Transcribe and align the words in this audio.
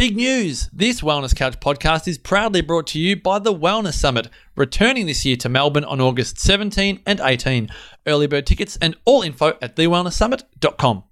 Big 0.00 0.16
news! 0.16 0.70
This 0.72 1.02
Wellness 1.02 1.36
Couch 1.36 1.60
podcast 1.60 2.08
is 2.08 2.16
proudly 2.16 2.62
brought 2.62 2.86
to 2.86 2.98
you 2.98 3.16
by 3.16 3.38
the 3.38 3.52
Wellness 3.52 3.92
Summit, 3.92 4.30
returning 4.56 5.04
this 5.04 5.26
year 5.26 5.36
to 5.36 5.50
Melbourne 5.50 5.84
on 5.84 6.00
August 6.00 6.40
17 6.40 7.00
and 7.04 7.20
18. 7.22 7.68
Early 8.06 8.26
bird 8.26 8.46
tickets 8.46 8.78
and 8.80 8.96
all 9.04 9.20
info 9.20 9.58
at 9.60 9.76
thewellnesssummit.com. 9.76 11.04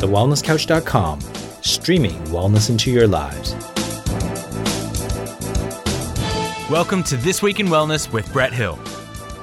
TheWellnessCouch.com, 0.00 1.20
streaming 1.60 2.18
wellness 2.28 2.70
into 2.70 2.90
your 2.90 3.06
lives. 3.06 3.54
Welcome 6.70 7.02
to 7.02 7.18
This 7.18 7.42
Week 7.42 7.60
in 7.60 7.66
Wellness 7.66 8.10
with 8.10 8.32
Brett 8.32 8.54
Hill. 8.54 8.78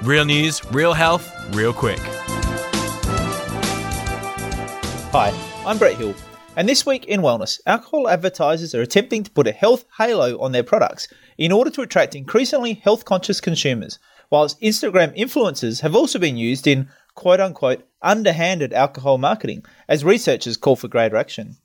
Real 0.01 0.25
news, 0.25 0.65
real 0.73 0.93
health, 0.93 1.31
real 1.55 1.71
quick. 1.71 1.99
Hi, 5.13 5.31
I'm 5.67 5.77
Brett 5.77 5.97
Hill, 5.97 6.15
and 6.55 6.69
this 6.69 6.85
week 6.85 7.03
in 7.07 7.19
wellness, 7.19 7.59
alcohol 7.65 8.07
advertisers 8.07 8.73
are 8.73 8.81
attempting 8.81 9.23
to 9.23 9.31
put 9.31 9.47
a 9.47 9.51
health 9.51 9.83
halo 9.97 10.39
on 10.39 10.53
their 10.53 10.63
products 10.63 11.09
in 11.37 11.51
order 11.51 11.69
to 11.71 11.81
attract 11.81 12.15
increasingly 12.15 12.75
health 12.75 13.03
conscious 13.03 13.41
consumers, 13.41 13.99
whilst 14.29 14.61
Instagram 14.61 15.13
influencers 15.17 15.81
have 15.81 15.93
also 15.93 16.19
been 16.19 16.37
used 16.37 16.67
in 16.67 16.87
quote 17.15 17.41
unquote 17.41 17.85
underhanded 18.01 18.71
alcohol 18.71 19.17
marketing 19.17 19.65
as 19.89 20.05
researchers 20.05 20.55
call 20.55 20.77
for 20.77 20.87
greater 20.87 21.17
action. 21.17 21.57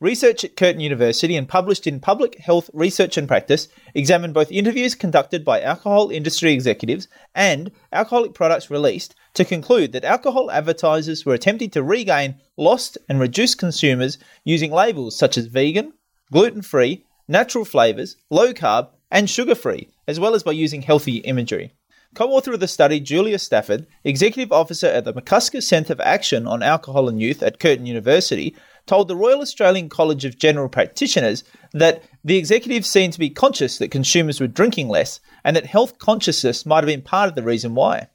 Research 0.00 0.44
at 0.44 0.56
Curtin 0.56 0.80
University 0.80 1.36
and 1.36 1.46
published 1.46 1.86
in 1.86 2.00
Public 2.00 2.38
Health 2.38 2.70
Research 2.72 3.18
and 3.18 3.28
Practice 3.28 3.68
examined 3.94 4.32
both 4.32 4.50
interviews 4.50 4.94
conducted 4.94 5.44
by 5.44 5.60
alcohol 5.60 6.08
industry 6.08 6.54
executives 6.54 7.06
and 7.34 7.70
alcoholic 7.92 8.32
products 8.32 8.70
released 8.70 9.14
to 9.34 9.44
conclude 9.44 9.92
that 9.92 10.04
alcohol 10.04 10.50
advertisers 10.50 11.26
were 11.26 11.34
attempting 11.34 11.68
to 11.68 11.82
regain 11.82 12.36
lost 12.56 12.96
and 13.10 13.20
reduced 13.20 13.58
consumers 13.58 14.16
using 14.42 14.72
labels 14.72 15.18
such 15.18 15.36
as 15.36 15.44
vegan, 15.44 15.92
gluten 16.32 16.62
free, 16.62 17.04
natural 17.28 17.66
flavours, 17.66 18.16
low 18.30 18.54
carb, 18.54 18.88
and 19.10 19.28
sugar 19.28 19.54
free, 19.54 19.90
as 20.08 20.18
well 20.18 20.34
as 20.34 20.42
by 20.42 20.52
using 20.52 20.80
healthy 20.80 21.16
imagery. 21.18 21.74
Co 22.14 22.30
author 22.30 22.54
of 22.54 22.60
the 22.60 22.66
study, 22.66 23.00
Julia 23.00 23.38
Stafford, 23.38 23.86
Executive 24.02 24.50
Officer 24.50 24.86
at 24.86 25.04
the 25.04 25.12
McCusker 25.12 25.62
Centre 25.62 25.94
for 25.94 26.02
Action 26.02 26.46
on 26.46 26.62
Alcohol 26.62 27.08
and 27.08 27.20
Youth 27.20 27.42
at 27.42 27.60
Curtin 27.60 27.86
University, 27.86 28.56
told 28.86 29.08
the 29.08 29.16
Royal 29.16 29.40
Australian 29.40 29.88
College 29.88 30.24
of 30.24 30.38
General 30.38 30.68
Practitioners 30.68 31.44
that 31.72 32.02
the 32.24 32.36
executives 32.36 32.88
seemed 32.88 33.12
to 33.12 33.18
be 33.18 33.30
conscious 33.30 33.78
that 33.78 33.90
consumers 33.90 34.40
were 34.40 34.46
drinking 34.46 34.88
less 34.88 35.20
and 35.44 35.56
that 35.56 35.66
health 35.66 35.98
consciousness 35.98 36.66
might 36.66 36.84
have 36.84 36.86
been 36.86 37.02
part 37.02 37.28
of 37.28 37.34
the 37.34 37.42
reason 37.42 37.74
why. 37.74 38.08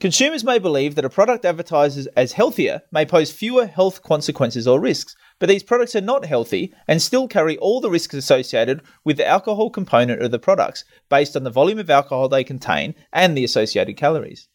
Consumers 0.00 0.44
may 0.44 0.60
believe 0.60 0.94
that 0.94 1.04
a 1.04 1.10
product 1.10 1.44
advertises 1.44 2.06
as 2.16 2.32
healthier 2.32 2.82
may 2.92 3.04
pose 3.04 3.32
fewer 3.32 3.66
health 3.66 4.04
consequences 4.04 4.68
or 4.68 4.78
risks, 4.78 5.16
but 5.40 5.48
these 5.48 5.64
products 5.64 5.96
are 5.96 6.00
not 6.00 6.24
healthy 6.24 6.72
and 6.86 7.02
still 7.02 7.26
carry 7.26 7.58
all 7.58 7.80
the 7.80 7.90
risks 7.90 8.14
associated 8.14 8.80
with 9.04 9.16
the 9.16 9.26
alcohol 9.26 9.70
component 9.70 10.22
of 10.22 10.30
the 10.30 10.38
products 10.38 10.84
based 11.08 11.34
on 11.34 11.42
the 11.42 11.50
volume 11.50 11.80
of 11.80 11.90
alcohol 11.90 12.28
they 12.28 12.44
contain 12.44 12.94
and 13.12 13.36
the 13.36 13.42
associated 13.42 13.96
calories. 13.96 14.48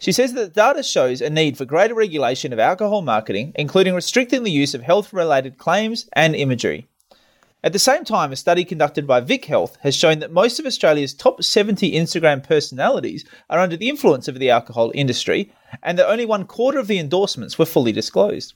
She 0.00 0.12
says 0.12 0.32
that 0.32 0.54
the 0.54 0.60
data 0.62 0.82
shows 0.82 1.20
a 1.20 1.28
need 1.28 1.58
for 1.58 1.66
greater 1.66 1.94
regulation 1.94 2.54
of 2.54 2.58
alcohol 2.58 3.02
marketing, 3.02 3.52
including 3.54 3.94
restricting 3.94 4.44
the 4.44 4.50
use 4.50 4.74
of 4.74 4.80
health 4.80 5.12
related 5.12 5.58
claims 5.58 6.08
and 6.14 6.34
imagery. 6.34 6.88
At 7.62 7.74
the 7.74 7.78
same 7.78 8.04
time, 8.04 8.32
a 8.32 8.36
study 8.36 8.64
conducted 8.64 9.06
by 9.06 9.20
Vic 9.20 9.44
Health 9.44 9.76
has 9.82 9.94
shown 9.94 10.20
that 10.20 10.32
most 10.32 10.58
of 10.58 10.64
Australia's 10.64 11.12
top 11.12 11.42
70 11.42 11.92
Instagram 11.92 12.42
personalities 12.42 13.26
are 13.50 13.58
under 13.58 13.76
the 13.76 13.90
influence 13.90 14.26
of 14.26 14.38
the 14.38 14.48
alcohol 14.48 14.90
industry, 14.94 15.52
and 15.82 15.98
that 15.98 16.08
only 16.08 16.24
one 16.24 16.46
quarter 16.46 16.78
of 16.78 16.86
the 16.86 16.98
endorsements 16.98 17.58
were 17.58 17.66
fully 17.66 17.92
disclosed. 17.92 18.54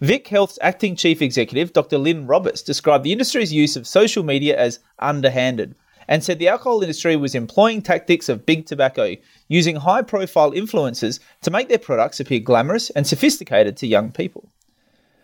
Vic 0.00 0.26
Health's 0.28 0.58
acting 0.62 0.96
chief 0.96 1.20
executive, 1.20 1.74
Dr. 1.74 1.98
Lyn 1.98 2.26
Roberts, 2.26 2.62
described 2.62 3.04
the 3.04 3.12
industry's 3.12 3.52
use 3.52 3.76
of 3.76 3.86
social 3.86 4.22
media 4.22 4.58
as 4.58 4.78
underhanded, 4.98 5.74
and 6.12 6.22
said 6.22 6.38
the 6.38 6.46
alcohol 6.46 6.82
industry 6.82 7.16
was 7.16 7.34
employing 7.34 7.80
tactics 7.80 8.28
of 8.28 8.44
big 8.44 8.66
tobacco, 8.66 9.16
using 9.48 9.76
high 9.76 10.02
profile 10.02 10.52
influencers 10.52 11.18
to 11.40 11.50
make 11.50 11.70
their 11.70 11.78
products 11.78 12.20
appear 12.20 12.38
glamorous 12.38 12.90
and 12.90 13.06
sophisticated 13.06 13.78
to 13.78 13.86
young 13.86 14.12
people. 14.12 14.46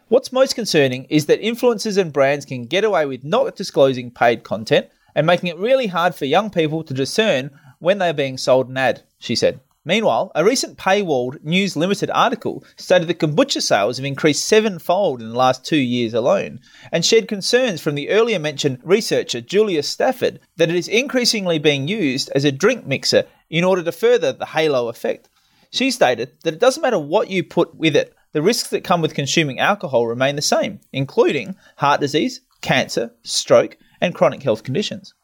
What's 0.09 0.33
most 0.33 0.55
concerning 0.55 1.05
is 1.11 1.27
that 1.27 1.43
influencers 1.43 1.99
and 1.99 2.11
brands 2.11 2.47
can 2.47 2.65
get 2.65 2.85
away 2.85 3.05
with 3.05 3.23
not 3.23 3.55
disclosing 3.55 4.11
paid 4.11 4.45
content 4.45 4.87
and 5.15 5.27
making 5.27 5.51
it 5.51 5.59
really 5.59 5.89
hard 5.89 6.15
for 6.15 6.25
young 6.25 6.49
people 6.49 6.83
to 6.85 6.95
discern 6.95 7.51
when 7.81 7.99
they 7.99 8.09
are 8.09 8.15
being 8.15 8.39
sold 8.39 8.71
an 8.71 8.79
ad, 8.79 9.03
she 9.19 9.37
said. 9.37 9.61
Meanwhile, 9.89 10.33
a 10.35 10.45
recent 10.45 10.77
paywalled 10.77 11.43
News 11.43 11.75
Limited 11.75 12.11
article 12.11 12.63
stated 12.77 13.09
that 13.09 13.21
kombucha 13.21 13.63
sales 13.63 13.97
have 13.97 14.05
increased 14.05 14.47
sevenfold 14.47 15.23
in 15.23 15.31
the 15.31 15.39
last 15.39 15.65
two 15.65 15.79
years 15.79 16.13
alone, 16.13 16.61
and 16.93 17.03
shared 17.03 17.27
concerns 17.27 17.81
from 17.81 17.95
the 17.95 18.11
earlier 18.11 18.39
mentioned 18.39 18.81
researcher 18.83 19.41
Julius 19.41 19.89
Stafford 19.89 20.41
that 20.57 20.69
it 20.69 20.77
is 20.77 20.89
increasingly 20.89 21.59
being 21.59 21.89
used 21.89 22.31
as 22.35 22.45
a 22.45 22.53
drink 22.53 22.87
mixer 22.87 23.25
in 23.49 23.65
order 23.65 23.83
to 23.83 23.91
further 23.91 24.31
the 24.31 24.45
halo 24.45 24.89
effect. 24.89 25.31
She 25.71 25.91
stated 25.91 26.33
that 26.45 26.53
it 26.53 26.61
doesn't 26.61 26.83
matter 26.83 26.99
what 26.99 27.31
you 27.31 27.43
put 27.43 27.75
with 27.75 27.97
it, 27.97 28.15
the 28.33 28.43
risks 28.43 28.69
that 28.69 28.85
come 28.85 29.01
with 29.01 29.15
consuming 29.15 29.59
alcohol 29.59 30.07
remain 30.07 30.37
the 30.37 30.43
same, 30.43 30.81
including 30.93 31.57
heart 31.79 32.03
disease, 32.03 32.43
cancer, 32.61 33.15
stroke, 33.23 33.79
and 34.03 34.15
chronic 34.15 34.43
health 34.43 34.65
conditions. 34.65 35.15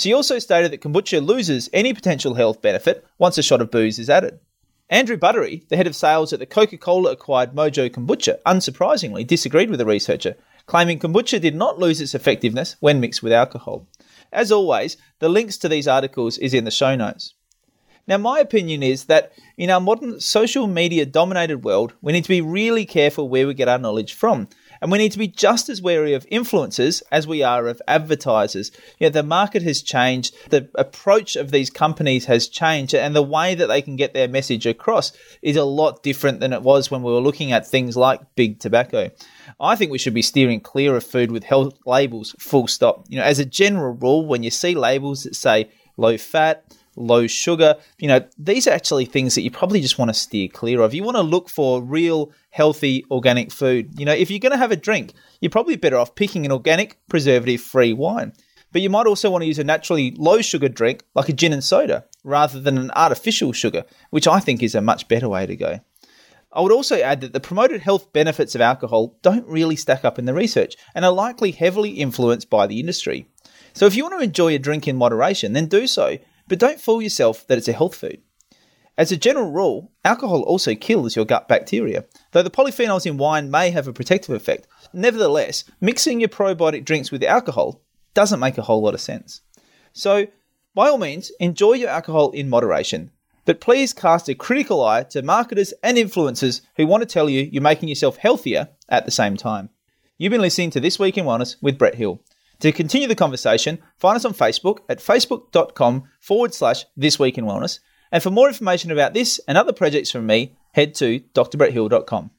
She 0.00 0.14
also 0.14 0.38
stated 0.38 0.72
that 0.72 0.80
kombucha 0.80 1.22
loses 1.22 1.68
any 1.74 1.92
potential 1.92 2.32
health 2.32 2.62
benefit 2.62 3.04
once 3.18 3.36
a 3.36 3.42
shot 3.42 3.60
of 3.60 3.70
booze 3.70 3.98
is 3.98 4.08
added. 4.08 4.40
Andrew 4.88 5.18
Buttery, 5.18 5.66
the 5.68 5.76
head 5.76 5.86
of 5.86 5.94
sales 5.94 6.32
at 6.32 6.38
the 6.38 6.46
Coca 6.46 6.78
Cola 6.78 7.12
acquired 7.12 7.52
Mojo 7.52 7.90
Kombucha, 7.90 8.40
unsurprisingly 8.46 9.26
disagreed 9.26 9.68
with 9.68 9.78
the 9.78 9.84
researcher, 9.84 10.36
claiming 10.64 10.98
kombucha 10.98 11.38
did 11.38 11.54
not 11.54 11.78
lose 11.78 12.00
its 12.00 12.14
effectiveness 12.14 12.76
when 12.80 12.98
mixed 12.98 13.22
with 13.22 13.30
alcohol. 13.30 13.86
As 14.32 14.50
always, 14.50 14.96
the 15.18 15.28
links 15.28 15.58
to 15.58 15.68
these 15.68 15.86
articles 15.86 16.38
is 16.38 16.54
in 16.54 16.64
the 16.64 16.70
show 16.70 16.96
notes. 16.96 17.34
Now, 18.06 18.16
my 18.16 18.40
opinion 18.40 18.82
is 18.82 19.04
that 19.04 19.32
in 19.58 19.68
our 19.68 19.80
modern 19.80 20.18
social 20.18 20.66
media 20.66 21.04
dominated 21.04 21.62
world, 21.62 21.92
we 22.00 22.14
need 22.14 22.24
to 22.24 22.28
be 22.28 22.40
really 22.40 22.86
careful 22.86 23.28
where 23.28 23.46
we 23.46 23.52
get 23.52 23.68
our 23.68 23.78
knowledge 23.78 24.14
from. 24.14 24.48
And 24.80 24.90
we 24.90 24.98
need 24.98 25.12
to 25.12 25.18
be 25.18 25.28
just 25.28 25.68
as 25.68 25.82
wary 25.82 26.14
of 26.14 26.26
influencers 26.26 27.02
as 27.10 27.26
we 27.26 27.42
are 27.42 27.68
of 27.68 27.82
advertisers. 27.86 28.70
You 28.98 29.06
know, 29.06 29.10
the 29.10 29.22
market 29.22 29.62
has 29.62 29.82
changed, 29.82 30.34
the 30.50 30.68
approach 30.74 31.36
of 31.36 31.50
these 31.50 31.70
companies 31.70 32.24
has 32.26 32.48
changed, 32.48 32.94
and 32.94 33.14
the 33.14 33.22
way 33.22 33.54
that 33.54 33.66
they 33.66 33.82
can 33.82 33.96
get 33.96 34.14
their 34.14 34.28
message 34.28 34.66
across 34.66 35.12
is 35.42 35.56
a 35.56 35.64
lot 35.64 36.02
different 36.02 36.40
than 36.40 36.52
it 36.52 36.62
was 36.62 36.90
when 36.90 37.02
we 37.02 37.12
were 37.12 37.20
looking 37.20 37.52
at 37.52 37.66
things 37.66 37.96
like 37.96 38.20
big 38.34 38.58
tobacco. 38.58 39.10
I 39.58 39.76
think 39.76 39.90
we 39.90 39.98
should 39.98 40.14
be 40.14 40.22
steering 40.22 40.60
clear 40.60 40.96
of 40.96 41.04
food 41.04 41.30
with 41.30 41.44
health 41.44 41.78
labels, 41.86 42.34
full 42.38 42.66
stop. 42.66 43.04
You 43.08 43.18
know, 43.18 43.24
as 43.24 43.38
a 43.38 43.44
general 43.44 43.94
rule, 43.94 44.26
when 44.26 44.42
you 44.42 44.50
see 44.50 44.74
labels 44.74 45.24
that 45.24 45.36
say 45.36 45.70
low 45.96 46.16
fat, 46.16 46.64
low 47.00 47.26
sugar. 47.26 47.76
You 47.98 48.08
know, 48.08 48.24
these 48.38 48.66
are 48.66 48.72
actually 48.72 49.06
things 49.06 49.34
that 49.34 49.42
you 49.42 49.50
probably 49.50 49.80
just 49.80 49.98
want 49.98 50.10
to 50.10 50.14
steer 50.14 50.48
clear 50.48 50.80
of. 50.80 50.94
You 50.94 51.02
want 51.02 51.16
to 51.16 51.22
look 51.22 51.48
for 51.48 51.82
real, 51.82 52.32
healthy, 52.50 53.04
organic 53.10 53.50
food. 53.50 53.98
You 53.98 54.04
know, 54.04 54.12
if 54.12 54.30
you're 54.30 54.38
going 54.38 54.52
to 54.52 54.58
have 54.58 54.72
a 54.72 54.76
drink, 54.76 55.14
you're 55.40 55.50
probably 55.50 55.76
better 55.76 55.96
off 55.96 56.14
picking 56.14 56.44
an 56.44 56.52
organic, 56.52 56.98
preservative 57.08 57.60
free 57.60 57.92
wine. 57.92 58.32
But 58.72 58.82
you 58.82 58.90
might 58.90 59.06
also 59.06 59.30
want 59.30 59.42
to 59.42 59.48
use 59.48 59.58
a 59.58 59.64
naturally 59.64 60.12
low 60.16 60.40
sugar 60.42 60.68
drink 60.68 61.02
like 61.14 61.28
a 61.28 61.32
gin 61.32 61.52
and 61.52 61.64
soda 61.64 62.04
rather 62.22 62.60
than 62.60 62.78
an 62.78 62.90
artificial 62.94 63.52
sugar, 63.52 63.84
which 64.10 64.28
I 64.28 64.38
think 64.38 64.62
is 64.62 64.74
a 64.74 64.80
much 64.80 65.08
better 65.08 65.28
way 65.28 65.46
to 65.46 65.56
go. 65.56 65.80
I 66.52 66.60
would 66.60 66.72
also 66.72 67.00
add 67.00 67.20
that 67.20 67.32
the 67.32 67.40
promoted 67.40 67.80
health 67.80 68.12
benefits 68.12 68.54
of 68.54 68.60
alcohol 68.60 69.16
don't 69.22 69.46
really 69.46 69.76
stack 69.76 70.04
up 70.04 70.18
in 70.18 70.24
the 70.24 70.34
research 70.34 70.76
and 70.94 71.04
are 71.04 71.12
likely 71.12 71.52
heavily 71.52 71.90
influenced 71.90 72.50
by 72.50 72.66
the 72.66 72.80
industry. 72.80 73.26
So 73.72 73.86
if 73.86 73.94
you 73.94 74.02
want 74.02 74.18
to 74.18 74.24
enjoy 74.24 74.54
a 74.54 74.58
drink 74.58 74.88
in 74.88 74.96
moderation, 74.96 75.52
then 75.52 75.66
do 75.66 75.86
so, 75.86 76.18
but 76.50 76.58
don't 76.58 76.80
fool 76.80 77.00
yourself 77.00 77.46
that 77.46 77.56
it's 77.56 77.68
a 77.68 77.72
health 77.72 77.94
food. 77.94 78.20
As 78.98 79.12
a 79.12 79.16
general 79.16 79.52
rule, 79.52 79.92
alcohol 80.04 80.42
also 80.42 80.74
kills 80.74 81.14
your 81.14 81.24
gut 81.24 81.46
bacteria, 81.46 82.04
though 82.32 82.42
the 82.42 82.50
polyphenols 82.50 83.06
in 83.06 83.16
wine 83.16 83.52
may 83.52 83.70
have 83.70 83.86
a 83.86 83.92
protective 83.92 84.34
effect. 84.34 84.66
Nevertheless, 84.92 85.62
mixing 85.80 86.18
your 86.18 86.28
probiotic 86.28 86.84
drinks 86.84 87.12
with 87.12 87.22
alcohol 87.22 87.80
doesn't 88.14 88.40
make 88.40 88.58
a 88.58 88.62
whole 88.62 88.82
lot 88.82 88.94
of 88.94 89.00
sense. 89.00 89.42
So, 89.92 90.26
by 90.74 90.88
all 90.88 90.98
means, 90.98 91.30
enjoy 91.38 91.74
your 91.74 91.88
alcohol 91.88 92.32
in 92.32 92.50
moderation, 92.50 93.12
but 93.44 93.60
please 93.60 93.92
cast 93.92 94.28
a 94.28 94.34
critical 94.34 94.84
eye 94.84 95.04
to 95.04 95.22
marketers 95.22 95.72
and 95.84 95.96
influencers 95.96 96.62
who 96.76 96.86
want 96.86 97.02
to 97.02 97.08
tell 97.08 97.30
you 97.30 97.48
you're 97.52 97.62
making 97.62 97.88
yourself 97.88 98.16
healthier 98.16 98.70
at 98.88 99.04
the 99.04 99.12
same 99.12 99.36
time. 99.36 99.70
You've 100.18 100.32
been 100.32 100.40
listening 100.40 100.70
to 100.72 100.80
This 100.80 100.98
Week 100.98 101.16
in 101.16 101.26
Wellness 101.26 101.54
with 101.62 101.78
Brett 101.78 101.94
Hill. 101.94 102.20
To 102.60 102.72
continue 102.72 103.08
the 103.08 103.14
conversation, 103.14 103.78
find 103.96 104.16
us 104.16 104.24
on 104.24 104.34
Facebook 104.34 104.80
at 104.88 104.98
facebook.com 104.98 106.04
forward 106.20 106.54
slash 106.54 106.84
this 106.96 107.18
week 107.18 107.38
in 107.38 107.44
wellness. 107.44 107.80
And 108.12 108.22
for 108.22 108.30
more 108.30 108.48
information 108.48 108.90
about 108.90 109.14
this 109.14 109.40
and 109.48 109.56
other 109.56 109.72
projects 109.72 110.10
from 110.10 110.26
me, 110.26 110.56
head 110.72 110.94
to 110.96 111.20
drbretthill.com. 111.34 112.30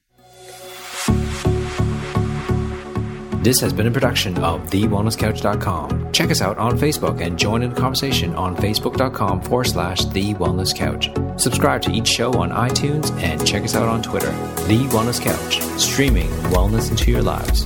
This 3.43 3.59
has 3.61 3.73
been 3.73 3.87
a 3.87 3.91
production 3.91 4.37
of 4.37 4.61
TheWellnessCouch.com. 4.69 6.11
Check 6.11 6.29
us 6.29 6.43
out 6.43 6.59
on 6.59 6.77
Facebook 6.77 7.21
and 7.21 7.39
join 7.39 7.63
in 7.63 7.71
the 7.71 7.81
conversation 7.81 8.35
on 8.35 8.55
Facebook.com 8.55 9.41
forward 9.41 9.63
slash 9.63 10.05
The 10.05 10.35
Wellness 10.35 10.75
Couch. 10.75 11.09
Subscribe 11.41 11.81
to 11.81 11.91
each 11.91 12.07
show 12.07 12.31
on 12.33 12.51
iTunes 12.51 13.11
and 13.23 13.43
check 13.47 13.63
us 13.63 13.73
out 13.73 13.87
on 13.87 14.03
Twitter. 14.03 14.29
The 14.67 14.87
Wellness 14.91 15.19
Couch, 15.19 15.59
streaming 15.79 16.29
wellness 16.51 16.91
into 16.91 17.09
your 17.09 17.23
lives. 17.23 17.65